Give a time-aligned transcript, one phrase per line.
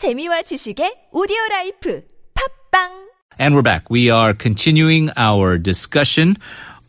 [0.00, 3.90] 재미와 지식의 오디오 라이프 팝빵 And we're back.
[3.90, 6.38] We are continuing our discussion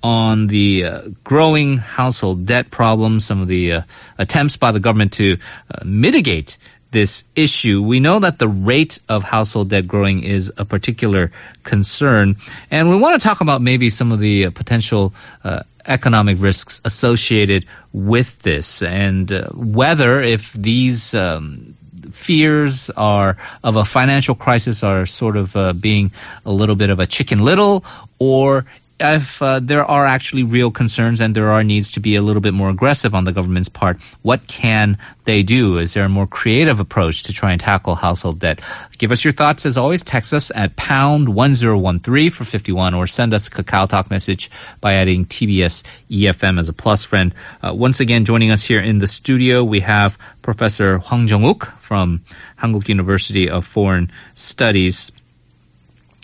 [0.02, 3.82] on the uh, growing household debt problem, some of the uh,
[4.18, 6.58] attempts by the government to uh, mitigate
[6.92, 7.84] this issue.
[7.84, 11.32] We know that the rate of household debt growing is a particular
[11.64, 12.38] concern,
[12.72, 15.14] and we want to talk about maybe some of the uh, potential
[15.44, 21.76] uh, economic risks associated with this and uh, whether if these um,
[22.12, 26.12] fears are of a financial crisis are sort of uh, being
[26.46, 27.84] a little bit of a chicken little
[28.20, 28.66] or
[29.02, 32.42] if uh, there are actually real concerns and there are needs to be a little
[32.42, 35.78] bit more aggressive on the government's part, what can they do?
[35.78, 38.62] Is there a more creative approach to try and tackle household debt?
[38.98, 40.04] Give us your thoughts as always.
[40.04, 44.94] Text us at pound 1013 for 51 or send us a Kakao Talk message by
[44.94, 47.34] adding TBS EFM as a plus friend.
[47.62, 52.22] Uh, once again, joining us here in the studio, we have Professor Hwang Jong-uk from
[52.58, 55.12] Hankuk University of Foreign Studies.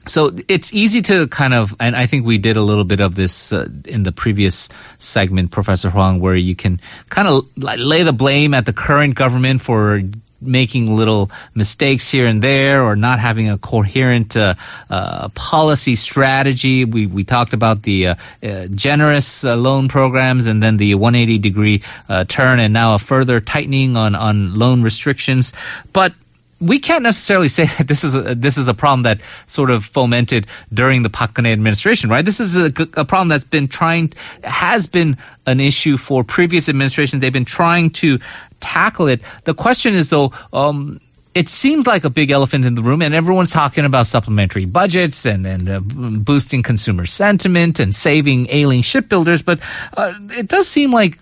[0.08, 3.16] So it's easy to kind of, and I think we did a little bit of
[3.16, 8.14] this uh, in the previous segment, Professor Hwang, where you can kind of lay the
[8.14, 10.02] blame at the current government for
[10.40, 14.54] making little mistakes here and there or not having a coherent uh,
[14.90, 16.86] uh, policy strategy.
[16.86, 21.40] We, we talked about the uh, uh generous uh, loan programs and then the 180
[21.40, 25.54] degree uh, turn and now a further tightening on, on loan restrictions.
[25.92, 26.14] But
[26.60, 29.86] we can't necessarily say that this is a, this is a problem that sort of
[29.86, 32.26] fomented during the Geun-hye administration, right?
[32.26, 34.14] This is a, a, problem that's been trying
[34.44, 37.22] has been an issue for previous administrations.
[37.22, 38.20] They've been trying to
[38.60, 39.22] tackle it.
[39.44, 40.32] The question is though.
[40.54, 41.00] Um,
[41.36, 45.24] it seems like a big elephant in the room, and everyone's talking about supplementary budgets
[45.24, 49.44] and, and uh, boosting consumer sentiment and saving ailing shipbuilders.
[49.44, 49.60] But
[49.96, 51.20] uh, it does seem like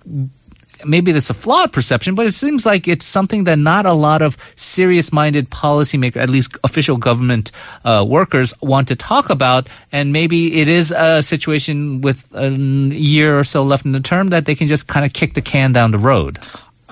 [0.84, 4.22] maybe that's a flawed perception, but it seems like it's something that not a lot
[4.22, 7.52] of serious minded policymakers, at least official government
[7.84, 9.70] uh, workers, want to talk about.
[9.92, 14.28] And maybe it is a situation with a year or so left in the term
[14.30, 16.40] that they can just kind of kick the can down the road.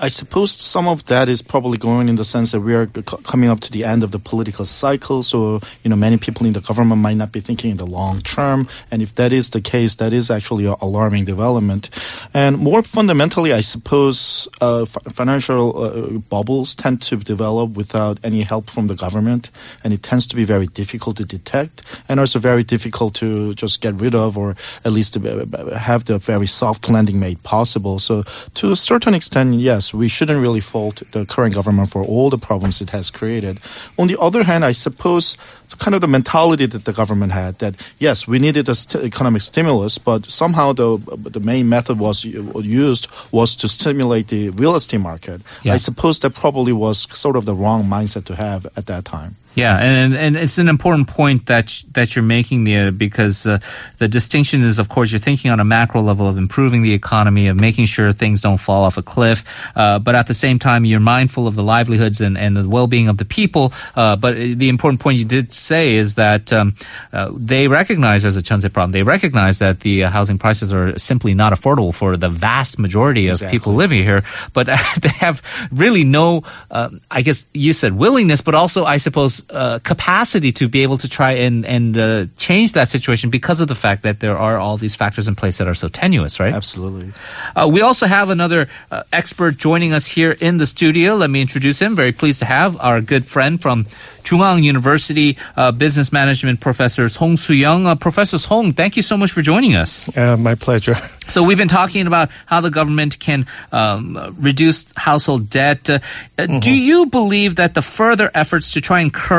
[0.04, 2.84] I suppose some of that is probably going in the sense that we are
[3.24, 5.22] coming up to the end of the political cycle.
[5.22, 8.20] So, you know, many people in the government might not be thinking in the long
[8.20, 8.68] term.
[8.90, 11.88] And if that is the case, that is actually an alarming development.
[12.34, 18.68] And more fundamentally, I suppose uh, financial uh, bubbles tend to develop without any help
[18.68, 19.50] from the government.
[19.84, 23.80] And it tends to be very difficult to detect and also very difficult to just
[23.80, 24.54] get rid of or
[24.84, 27.98] at least have the very soft landing made possible.
[27.98, 28.24] So
[28.56, 32.38] to a certain extent, yes, we shouldn't really fault the current government for all the
[32.38, 33.58] problems it has created.
[33.98, 37.58] On the other hand, I suppose it's kind of the mentality that the government had
[37.58, 42.24] that yes, we needed a st- economic stimulus, but somehow the the main method was
[42.24, 45.40] used was to stimulate the real estate market.
[45.62, 45.74] Yeah.
[45.74, 49.36] I suppose that probably was sort of the wrong mindset to have at that time.
[49.54, 53.60] Yeah, and and it's an important point that that you're making there because uh,
[53.98, 57.46] the distinction is, of course, you're thinking on a macro level of improving the economy,
[57.46, 59.44] of making sure things don't fall off a cliff,
[59.76, 63.08] uh, but at the same time, you're mindful of the livelihoods and, and the well-being
[63.08, 63.72] of the people.
[63.94, 66.74] Uh, but the important point you did say is that um,
[67.12, 68.90] uh, they recognize there's a Jeonse problem.
[68.90, 73.28] They recognize that the uh, housing prices are simply not affordable for the vast majority
[73.28, 73.58] of exactly.
[73.58, 74.66] people living here, but
[75.00, 76.42] they have really no,
[76.72, 80.96] uh, I guess you said willingness, but also, I suppose uh, capacity to be able
[80.98, 84.58] to try and and uh, change that situation because of the fact that there are
[84.58, 86.54] all these factors in place that are so tenuous, right?
[86.54, 87.12] Absolutely.
[87.54, 91.14] Uh, we also have another uh, expert joining us here in the studio.
[91.14, 91.96] Let me introduce him.
[91.96, 93.86] Very pleased to have our good friend from
[94.24, 97.86] Chung-Ang University uh, Business Management Professor Song Soo-young.
[97.86, 100.08] Uh, Professor Song, thank you so much for joining us.
[100.16, 100.96] my pleasure.
[101.28, 105.88] So we've been talking about how the government can um, reduce household debt.
[105.88, 105.98] Uh,
[106.36, 106.58] mm-hmm.
[106.58, 109.33] Do you believe that the further efforts to try and curb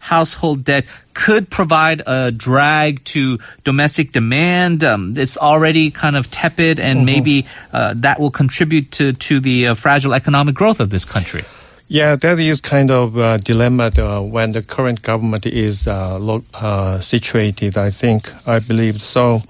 [0.00, 4.84] household debt could provide a drag to domestic demand.
[4.84, 7.06] Um, it's already kind of tepid, and mm-hmm.
[7.06, 11.42] maybe uh, that will contribute to to the uh, fragile economic growth of this country.
[11.90, 16.44] Yeah, that is kind of a dilemma uh, when the current government is uh, lo-
[16.52, 17.78] uh, situated.
[17.78, 19.42] I think I believe so.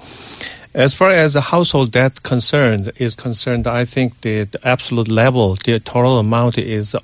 [0.72, 5.56] As far as the household debt concerned is concerned, I think the, the absolute level,
[5.56, 6.94] the total amount is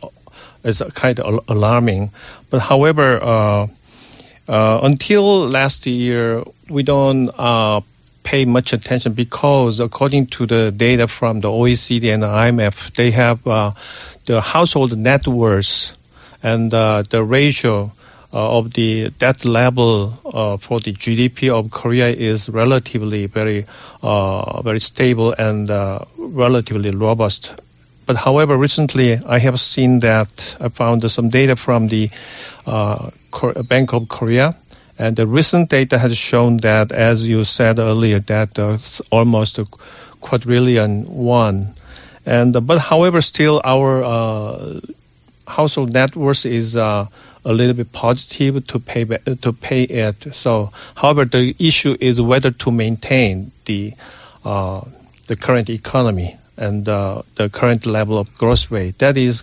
[0.62, 2.10] is kind of alarming.
[2.54, 3.66] But however, uh,
[4.46, 7.80] uh, until last year, we don't uh,
[8.22, 13.10] pay much attention because according to the data from the OECD and the IMF, they
[13.10, 13.72] have uh,
[14.26, 15.98] the household net worth
[16.44, 17.90] and uh, the ratio
[18.32, 20.10] uh, of the debt level
[20.60, 23.66] for the GDP of Korea is relatively very
[24.00, 25.68] very stable and
[26.16, 27.54] relatively robust
[28.06, 32.10] But however, recently I have seen that I found some data from the
[32.66, 33.10] uh,
[33.68, 34.56] Bank of Korea,
[34.98, 38.78] and the recent data has shown that, as you said earlier, that uh,
[39.10, 39.66] almost a
[40.20, 41.74] quadrillion won.
[42.26, 44.80] And but however, still our uh,
[45.46, 47.06] household net worth is uh,
[47.44, 50.34] a little bit positive to pay to pay it.
[50.34, 53.94] So, however, the issue is whether to maintain the
[54.44, 54.82] uh,
[55.26, 58.98] the current economy and uh, the current level of growth rate.
[58.98, 59.42] That is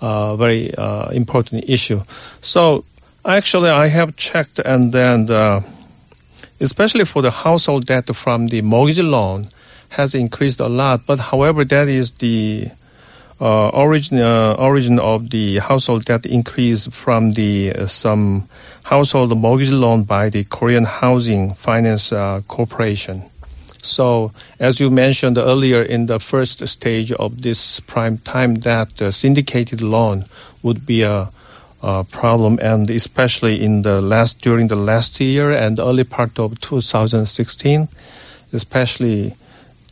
[0.00, 2.02] a very uh, important issue.
[2.40, 2.84] So,
[3.24, 5.62] actually, I have checked, and then uh,
[6.60, 9.48] especially for the household debt from the mortgage loan
[9.90, 11.06] has increased a lot.
[11.06, 12.70] But however, that is the
[13.40, 18.48] uh, origin uh, origin of the household debt increase from the uh, some
[18.84, 23.24] household mortgage loan by the Korean Housing Finance uh, Corporation.
[23.82, 29.80] So, as you mentioned earlier in the first stage of this prime time, that syndicated
[29.80, 30.24] loan
[30.62, 31.30] would be a,
[31.82, 36.60] a, problem, and especially in the last during the last year and early part of
[36.60, 37.88] 2016,
[38.52, 39.34] especially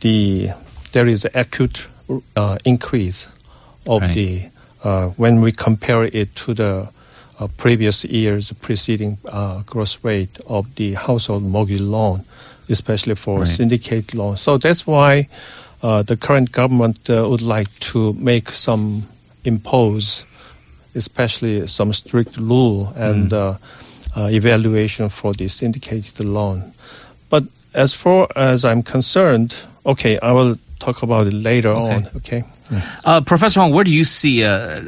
[0.01, 0.49] the
[0.91, 1.87] there is acute
[2.35, 3.27] uh, increase
[3.87, 4.15] of right.
[4.15, 4.49] the
[4.83, 6.87] uh, when we compare it to the
[7.39, 12.23] uh, previous year's preceding uh, growth rate of the household mortgage loan,
[12.69, 13.47] especially for right.
[13.47, 14.41] syndicate loans.
[14.41, 15.29] So that's why
[15.81, 19.07] uh, the current government uh, would like to make some
[19.43, 20.25] impose,
[20.95, 23.59] especially some strict rule and mm.
[24.15, 26.73] evaluation for the syndicated loan.
[27.29, 31.95] But as far as I'm concerned, okay, I will talk about it later okay.
[31.95, 32.09] on.
[32.17, 32.43] Okay.
[33.03, 34.81] Uh, Professor Hwang, where do you see, uh,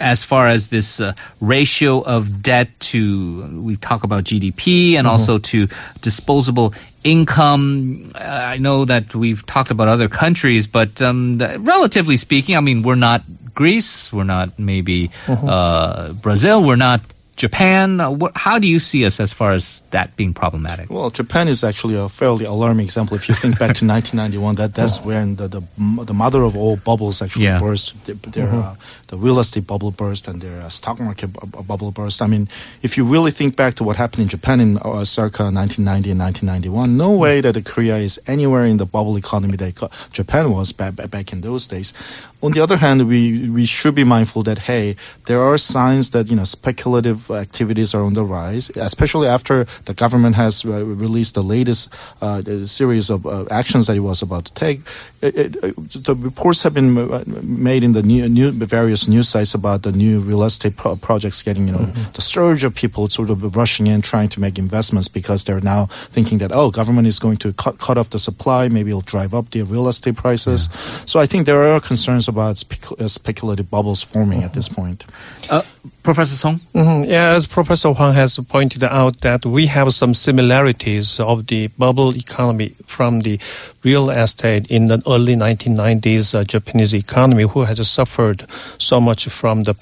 [0.00, 5.06] as far as this uh, ratio of debt to, we talk about GDP and mm-hmm.
[5.08, 5.68] also to
[6.00, 6.72] disposable
[7.04, 8.10] income?
[8.14, 12.82] Uh, I know that we've talked about other countries, but um, relatively speaking, I mean,
[12.82, 13.22] we're not
[13.54, 15.48] Greece, we're not maybe mm-hmm.
[15.48, 17.00] Uh, Brazil, we're not
[17.38, 20.90] Japan, uh, how do you see us as far as that being problematic?
[20.90, 23.16] Well, Japan is actually a fairly alarming example.
[23.16, 25.02] If you think back to 1991, that that's oh.
[25.02, 25.62] when the, the,
[26.04, 27.58] the mother of all bubbles actually yeah.
[27.58, 27.94] burst.
[28.04, 28.58] Their, mm-hmm.
[28.58, 28.74] uh,
[29.06, 32.20] the real estate bubble burst and their uh, stock market bu- bubble burst.
[32.20, 32.48] I mean,
[32.82, 36.20] if you really think back to what happened in Japan in uh, circa 1990 and
[36.20, 40.96] 1991, no way that Korea is anywhere in the bubble economy that Japan was back,
[41.08, 41.94] back in those days.
[42.40, 44.94] On the other hand, we we should be mindful that hey,
[45.26, 49.94] there are signs that you know speculative activities are on the rise, especially after the
[49.94, 51.92] government has uh, released the latest
[52.22, 54.82] uh, series of uh, actions that it was about to take.
[55.20, 59.52] It, it, the reports have been uh, made in the new, new, various news sites
[59.52, 62.12] about the new real estate pro- projects getting you know mm-hmm.
[62.12, 65.86] the surge of people sort of rushing in trying to make investments because they're now
[66.14, 69.34] thinking that oh government is going to cut cut off the supply, maybe it'll drive
[69.34, 70.68] up the real estate prices.
[70.70, 71.04] Yeah.
[71.06, 72.62] So I think there are concerns about
[72.98, 75.04] uh, speculative bubbles forming at this point.
[75.48, 75.62] Uh,
[76.02, 76.60] Professor Song?
[76.74, 77.10] Mm-hmm.
[77.10, 82.14] Yeah, as Professor Hwang has pointed out, that we have some similarities of the bubble
[82.14, 83.38] economy from the
[83.84, 88.46] real estate in the early 1990s uh, Japanese economy, who has suffered
[88.78, 89.74] so much from the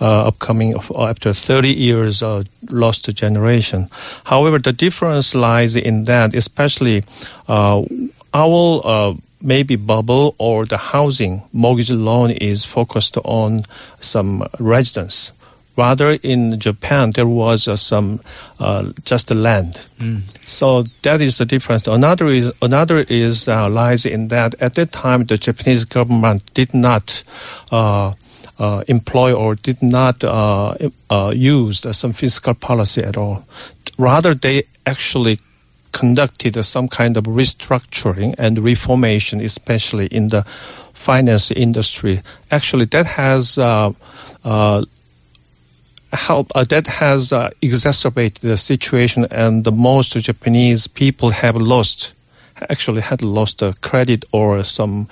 [0.00, 3.88] uh, upcoming after 30 years uh, lost generation.
[4.24, 7.04] However, the difference lies in that, especially
[7.48, 7.82] uh,
[8.32, 13.62] our uh, maybe bubble or the housing mortgage loan is focused on
[14.00, 15.32] some residents.
[15.76, 18.20] Rather, in Japan, there was uh, some
[18.58, 19.86] uh, just land.
[19.98, 20.22] Mm.
[20.46, 21.86] So that is the difference.
[21.86, 26.72] Another is another is uh, lies in that at that time the Japanese government did
[26.72, 27.22] not.
[27.70, 28.14] Uh,
[28.58, 30.74] uh, employ or did not uh,
[31.34, 33.44] use some fiscal policy at all.
[33.98, 35.38] Rather, they actually
[35.96, 40.44] conducted some kind of restructuring and reformation, especially in the
[40.92, 42.20] finance industry.
[42.50, 43.92] Actually, that has uh,
[44.44, 44.84] uh,
[46.12, 52.12] help uh, that has uh, exacerbated the situation, and the most Japanese people have lost,
[52.68, 55.08] actually had lost credit or some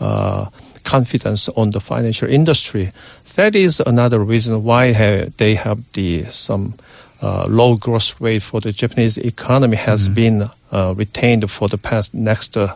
[0.00, 0.50] uh,
[0.84, 2.90] confidence on the financial industry.
[3.36, 4.92] That is another reason why
[5.38, 6.74] they have the some
[7.22, 10.14] uh, low growth rate for the Japanese economy has mm-hmm.
[10.14, 12.74] been uh, retained for the past next uh,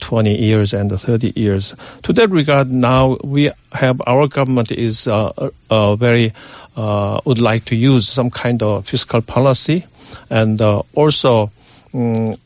[0.00, 1.74] 20 years and 30 years.
[2.02, 6.32] To that regard, now we have our government is uh, uh, very
[6.76, 9.86] uh, would like to use some kind of fiscal policy,
[10.30, 10.60] and
[10.94, 11.50] also.
[11.94, 12.36] Um,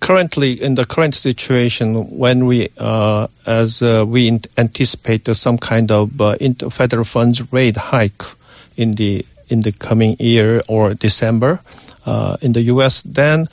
[0.00, 6.12] currently, in the current situation, when we, as we anticipate some kind of
[6.72, 8.22] federal funds rate hike
[8.76, 11.60] in the in the coming year or December
[12.06, 13.46] uh, in the U.S., then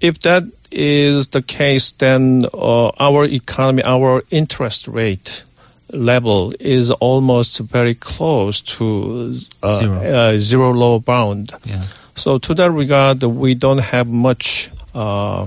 [0.00, 5.44] if that is the case, then uh, our economy, our interest rate
[5.92, 9.98] level is almost very close to uh, Zero.
[10.02, 11.52] Uh, zero low bound.
[11.64, 11.84] Yeah.
[12.14, 15.46] So to that regard, we don't have much uh,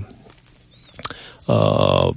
[1.48, 2.14] uh,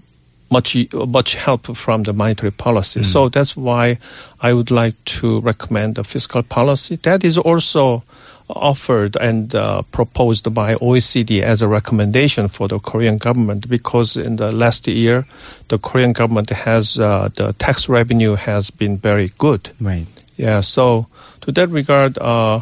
[0.52, 3.02] much much help from the monetary policy.
[3.02, 3.98] So that's why
[4.40, 8.02] I would like to recommend a fiscal policy that is also
[8.48, 14.36] offered and uh, proposed by OECD as a recommendation for the Korean government because in
[14.36, 15.26] the last year
[15.68, 19.70] the Korean government has uh, the tax revenue has been very good.
[19.80, 20.06] Right.
[20.36, 21.06] Yeah, so
[21.42, 22.60] to that regard, uh,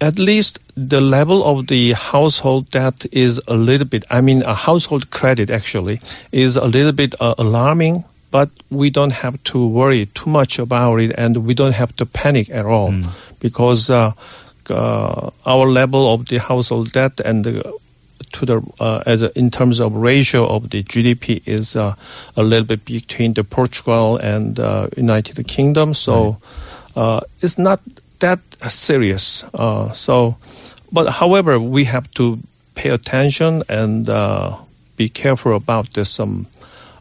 [0.00, 4.54] at least the level of the household debt is a little bit, I mean, a
[4.54, 6.00] household credit actually
[6.32, 10.96] is a little bit uh, alarming, but we don't have to worry too much about
[10.96, 12.94] it and we don't have to panic at all
[13.40, 14.12] because uh,
[14.68, 17.78] uh, our level of the household debt and the
[18.32, 21.94] to the uh, as a, in terms of ratio of the GDP is uh,
[22.36, 25.94] a little bit between the Portugal and uh, United Kingdom.
[25.94, 26.38] So
[26.96, 27.80] uh, it's not
[28.18, 29.44] that serious.
[29.54, 30.36] Uh, so,
[30.92, 32.38] but however, we have to
[32.74, 34.56] pay attention and uh,
[34.96, 36.46] be careful about this some.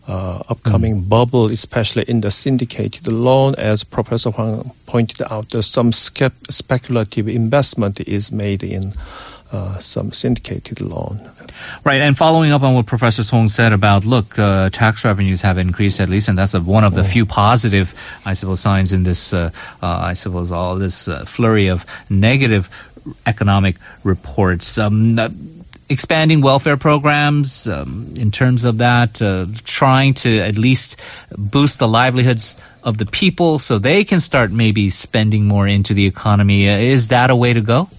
[0.08, 5.92] Uh, upcoming bubble, especially in the syndicated loan, as Professor Hwang pointed out, there's some
[5.92, 8.94] skep- speculative investment is made in
[9.52, 11.32] uh, some syndicated loan.
[11.84, 15.58] Right, and following up on what Professor Song said about, look, uh, tax revenues have
[15.58, 17.94] increased at least, and that's a, one of the few positive,
[18.26, 22.70] I suppose, signs in this, uh, uh, I suppose, all this uh, flurry of negative
[23.26, 24.78] economic reports.
[24.78, 25.30] Um, uh,
[25.88, 31.00] expanding welfare programs um, in terms of that, uh, trying to at least
[31.38, 36.06] boost the livelihoods of the people so they can start maybe spending more into the
[36.06, 36.70] economy.
[36.70, 37.90] Uh, is that a way to go?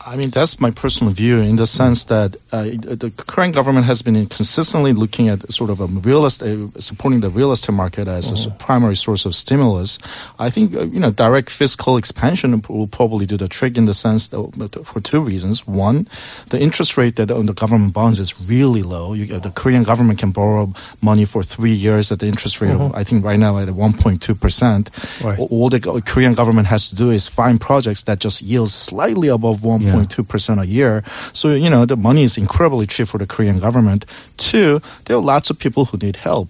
[0.00, 4.00] I mean, that's my personal view in the sense that uh, the current government has
[4.00, 8.46] been consistently looking at sort of a real estate, supporting the real estate market as
[8.46, 9.98] a primary source of stimulus.
[10.38, 13.92] I think, uh, you know, direct fiscal expansion will probably do the trick in the
[13.92, 15.66] sense that, for two reasons.
[15.66, 16.08] One,
[16.48, 19.12] the interest rate that on the government bonds is really low.
[19.12, 22.72] You, uh, the Korean government can borrow money for three years at the interest rate
[22.72, 25.24] of, I think right now at 1.2%.
[25.24, 25.38] Right.
[25.38, 29.60] All the Korean government has to do is find projects that just yields slightly above
[29.60, 31.04] 1.2% a year.
[31.34, 34.06] So, you know, the money is incredibly cheap for the Korean government.
[34.36, 36.48] Two, there are lots of people who need help.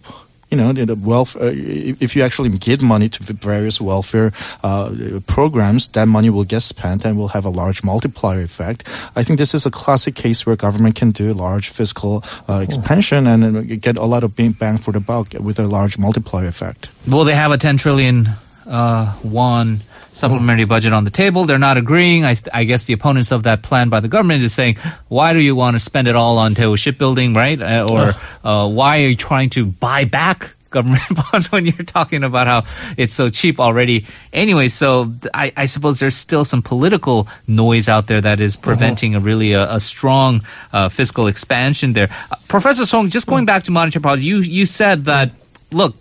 [0.50, 5.20] You know, the, the wealth, uh, if you actually give money to various welfare uh,
[5.26, 8.88] programs, that money will get spent and will have a large multiplier effect.
[9.14, 13.26] I think this is a classic case where government can do large fiscal uh, expansion
[13.26, 16.46] and then get a lot of bang bang for the buck with a large multiplier
[16.46, 16.88] effect.
[17.06, 18.30] Well, they have a 10 trillion
[18.66, 19.80] uh, won
[20.18, 21.44] supplementary budget on the table.
[21.44, 22.24] They're not agreeing.
[22.24, 24.76] I, I guess the opponents of that plan by the government is saying,
[25.08, 27.60] why do you want to spend it all on Daewoo shipbuilding, right?
[27.60, 32.24] Uh, or uh, why are you trying to buy back government bonds when you're talking
[32.24, 32.64] about how
[32.96, 34.06] it's so cheap already?
[34.32, 39.14] Anyway, so I, I suppose there's still some political noise out there that is preventing
[39.14, 42.08] a really a, a strong uh, fiscal expansion there.
[42.30, 45.30] Uh, Professor Song, just going back to monetary policy, you you said that
[45.70, 45.94] look,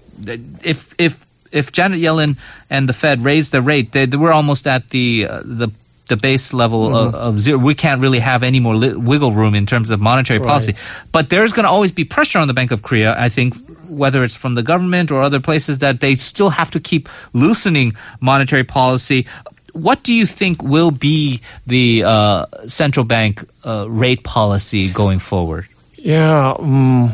[0.63, 2.37] if if if Janet Yellen
[2.69, 5.71] and the Fed raise the rate, they, they were almost at the uh, the
[6.07, 7.57] the base level of, of zero.
[7.57, 10.75] We can't really have any more li- wiggle room in terms of monetary policy.
[11.11, 13.13] But there's going to always be pressure on the Bank of Korea.
[13.17, 13.55] I think
[13.89, 17.95] whether it's from the government or other places that they still have to keep loosening
[18.19, 19.25] monetary policy.
[19.73, 25.67] What do you think will be the uh, central bank uh, rate policy going forward?
[25.95, 27.11] Yeah, um,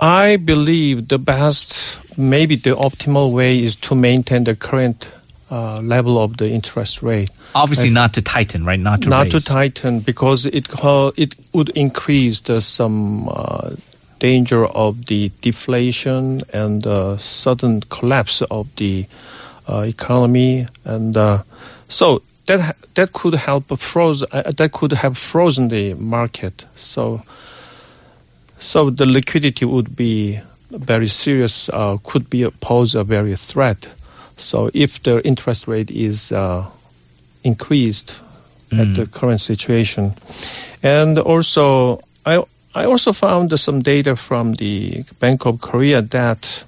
[0.00, 5.12] I believe the best, maybe the optimal way is to maintain the current
[5.50, 7.30] uh, level of the interest rate.
[7.54, 8.80] Obviously, not to tighten, right?
[8.80, 9.32] Not to not raise.
[9.32, 13.70] to tighten because it co- it would increase the some uh,
[14.18, 19.06] danger of the deflation and uh, sudden collapse of the
[19.68, 21.42] uh, economy and uh,
[21.88, 27.22] so that that could help froze uh, that could have frozen the market so
[28.58, 30.40] so the liquidity would be
[30.78, 33.88] very serious uh, could be pose a very threat.
[34.36, 36.66] So if the interest rate is uh,
[37.42, 38.20] increased
[38.72, 40.14] at the current situation.
[40.82, 42.42] And also, I
[42.74, 46.64] I also found some data from the Bank of Korea that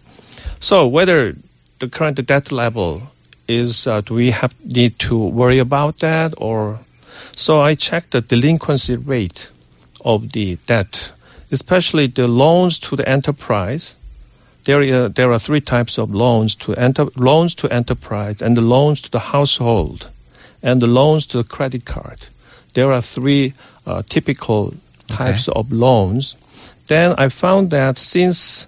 [0.61, 1.35] so whether
[1.81, 3.03] the current debt level
[3.49, 6.79] is uh, do we have need to worry about that or
[7.35, 9.51] so I checked the delinquency rate
[10.05, 11.13] of the debt,
[11.51, 13.95] especially the loans to the enterprise.
[14.65, 18.63] There, are- there are three types of loans to enter, loans to enterprise and the
[18.63, 20.11] loans to the household
[20.63, 22.19] and the loans to the credit card.
[22.75, 23.55] There are three
[23.87, 24.75] uh, typical
[25.07, 26.37] types of loans.
[26.89, 28.67] Then I found that since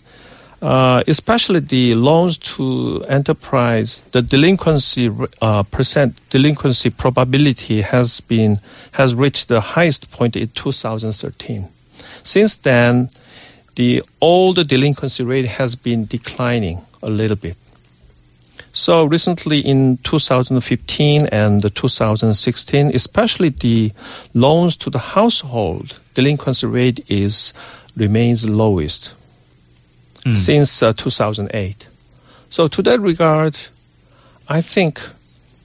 [0.62, 8.58] uh, especially the loans to enterprise, the delinquency uh, percent delinquency probability has been
[8.92, 11.68] has reached the highest point in 2013.
[12.28, 13.08] Since then,
[13.76, 17.56] the old delinquency rate has been declining a little bit.
[18.70, 23.92] So recently in 2015 and 2016, especially the
[24.34, 27.54] loans to the household delinquency rate is
[27.96, 29.14] remains lowest
[30.34, 31.88] since uh, 2008.
[32.50, 33.56] So to that regard,
[34.50, 35.00] I think,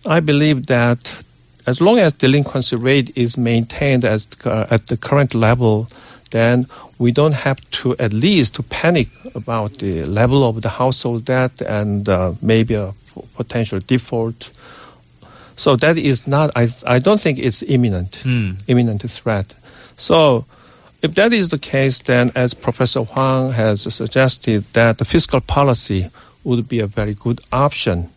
[0.06, 1.24] I believe that
[1.68, 5.90] as long as delinquency rate is maintained as uh, at the current level,
[6.34, 6.66] then
[7.00, 11.62] we don't have to at least to panic about the level of the household debt
[11.62, 12.94] and uh, maybe a
[13.38, 14.52] potential default.
[15.56, 16.48] So that is not.
[16.62, 16.64] I
[16.96, 18.24] I don't think it's imminent,
[18.68, 19.48] imminent threat.
[19.98, 20.46] So.
[21.06, 26.10] If that is the case, then as Professor Hwang has suggested, that the fiscal policy
[26.46, 28.08] would be a very good option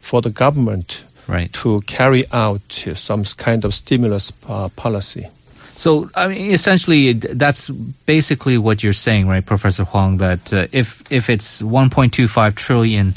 [0.00, 1.50] for the government Right.
[1.62, 5.24] to carry out some kind of stimulus uh, policy.
[5.76, 10.16] So, I mean, essentially, that's basically what you're saying, right, Professor Hwang?
[10.18, 13.16] That uh, if if it's 1.25 trillion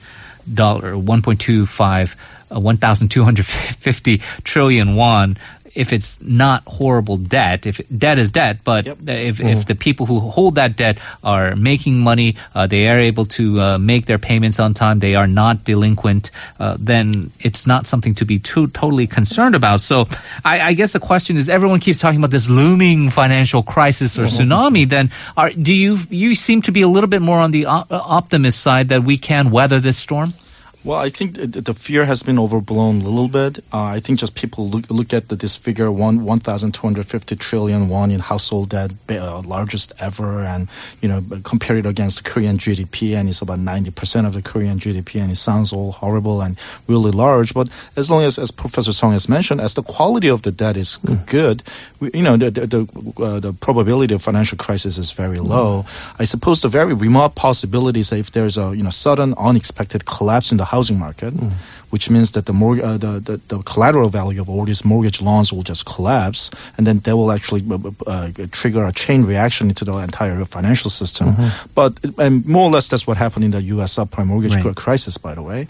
[0.53, 2.15] dollar, 1.25,
[2.51, 5.37] uh, 1,250 trillion won.
[5.75, 8.97] If it's not horrible debt, if debt is debt, but Yep.
[9.07, 13.25] if, if the people who hold that debt are making money, uh, they are able
[13.37, 17.85] to uh, make their payments on time, they are not delinquent, uh, then it's not
[17.87, 19.81] something to be too totally concerned about.
[19.81, 20.07] So
[20.43, 24.23] I, I guess the question is, everyone keeps talking about this looming financial crisis or
[24.25, 24.87] tsunami.
[24.89, 27.91] Then are, do you you seem to be a little bit more on the op-
[27.91, 30.33] optimist side that we can weather this storm?
[30.81, 33.59] Well, I think the fear has been overblown a little bit.
[33.73, 36.83] Uh, I think just people look, look at the, this figure one one thousand two
[36.83, 40.69] hundred fifty trillion won in household debt, uh, largest ever, and
[41.01, 44.41] you know compare it against the Korean GDP, and it's about ninety percent of the
[44.41, 46.57] Korean GDP, and it sounds all horrible and
[46.87, 47.53] really large.
[47.53, 47.67] But
[47.97, 50.97] as long as, as Professor Song has mentioned, as the quality of the debt is
[51.05, 51.61] g- good,
[51.99, 55.83] we, you know the the the, uh, the probability of financial crisis is very low.
[56.19, 60.53] I suppose the very remote possibility is if there's a you know sudden unexpected collapse
[60.53, 61.33] in the housing market,
[61.91, 65.19] which means that the, mortgage, uh, the, the the collateral value of all these mortgage
[65.21, 67.77] loans will just collapse, and then that will actually uh,
[68.07, 71.27] uh, trigger a chain reaction into the entire financial system.
[71.75, 73.95] But and more or less that's what happened in the U.S.
[73.97, 74.75] subprime mortgage Right.
[74.75, 75.67] crisis, by the way.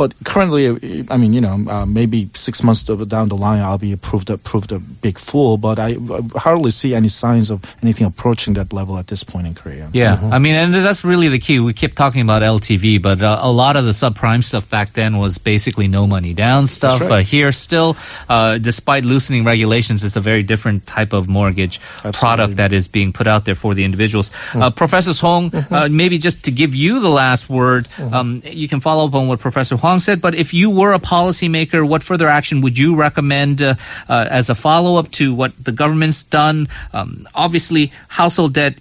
[0.00, 0.64] But currently,
[1.10, 4.38] I mean, you know, uh, maybe six months down the line, I'll be proved a,
[4.38, 5.58] proved a big fool.
[5.58, 9.46] But I uh, hardly see any signs of anything approaching that level at this point
[9.46, 9.90] in Korea.
[9.92, 11.60] Yeah, I mean, and that's really the key.
[11.60, 15.18] We keep talking about LTV, but uh, a lot of the subprime stuff back then
[15.18, 17.02] was basically no money down stuff.
[17.02, 17.10] right.
[17.10, 17.94] Uh, here, still,
[18.30, 21.78] uh, despite loosening regulations, it's a very different type of mortgage
[22.14, 24.32] product that is being put out there for the individuals.
[24.54, 28.80] Uh, Professor Song, uh, maybe just to give you the last word, um, you can
[28.80, 30.20] follow up on what Professor Hwang said.
[30.20, 33.74] But if you were a policymaker, what further action would you recommend uh,
[34.08, 36.68] uh, as a follow up to what the government's done?
[36.92, 38.74] Um, obviously, household debt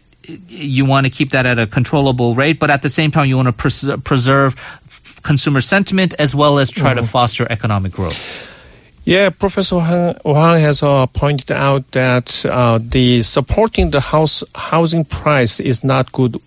[0.47, 3.35] you want to keep that at a controllable rate, but at the same time, you
[3.35, 8.45] want to pres- preserve f- consumer sentiment as well as try to foster economic growth.
[9.05, 15.59] Yeah, Professor Hwang has uh, pointed out that uh, the supporting the house housing price
[15.59, 16.39] is not good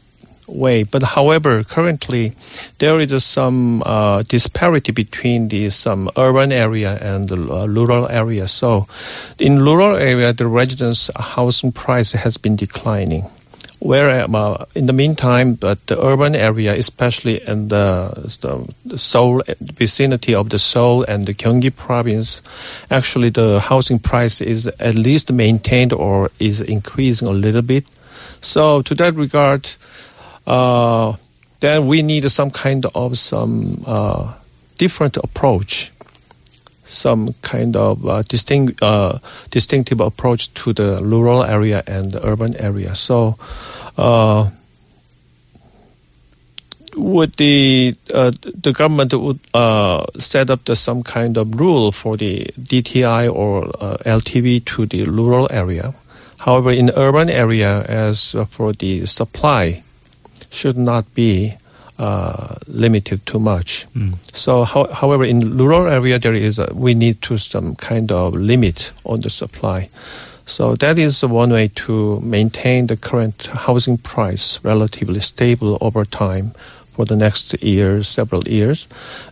[0.53, 0.83] way.
[0.85, 2.33] But however, currently
[2.79, 8.49] there is some uh, disparity between the some urban area and the uh, rural area.
[8.49, 8.87] So,
[9.39, 13.27] in rural area, the residents' housing price has been declining.
[13.79, 18.15] Where uh, in the meantime, but the urban area, especially in the,
[18.87, 22.43] the Seoul vicinity of the Seoul and the Gyeonggi province,
[22.93, 27.85] actually the housing price is at least maintained or is increasing a little bit.
[28.41, 29.69] So to that regard,
[30.47, 31.17] uh,
[31.61, 34.35] then we need some kind of some uh,
[34.79, 35.93] different approach
[36.93, 39.19] some kind of uh, distinct, uh,
[39.51, 42.95] distinctive approach to the rural area and the urban area.
[42.95, 43.39] So,
[43.97, 44.51] uh,
[46.95, 49.41] would the the government would
[50.23, 53.65] set up the, some kind of rule for the DTI or
[54.05, 55.95] LTV to the rural area?
[56.37, 59.83] However, in the urban area, as for the supply,
[60.53, 61.55] should not be
[61.99, 63.87] uh, limited too much.
[64.33, 68.35] So, how, however, in rural area there is a, we need to some kind of
[68.35, 69.89] limit on the supply.
[70.45, 76.53] So that is one way to maintain the current housing price relatively stable over time
[76.93, 78.87] for the next years, several years.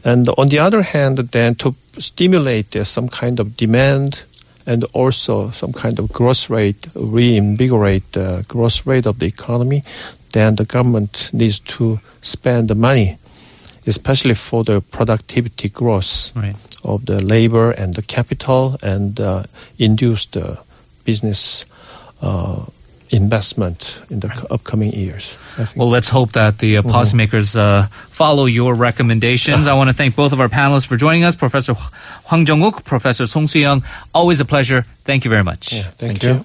[0.05, 4.23] And on the other hand, then to stimulate some kind of demand
[4.67, 9.83] and also some kind of growth rate, reinvigorate the growth rate of the economy,
[10.33, 13.19] then the government needs to spend the money,
[13.87, 16.57] especially for the productivity growth Right.
[16.85, 19.43] of the labor and the capital and uh,
[19.79, 20.59] induce the
[21.05, 21.65] business
[22.23, 22.65] uh,
[23.13, 25.37] investment in the c- upcoming years.
[25.59, 25.77] I think.
[25.77, 29.67] Well, let's hope that the uh, policymakers uh, follow your recommendations.
[29.71, 33.27] I want to thank both of our panelists for joining us, Professor Hwang Jong-uk, Professor
[33.27, 33.83] Song Soo-young.
[34.15, 34.83] Always a pleasure.
[35.05, 35.73] Thank you very much.
[35.73, 36.29] yeah, thank, Thank you.
[36.41, 36.45] you.